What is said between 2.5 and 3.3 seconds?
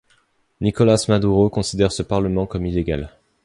illégal.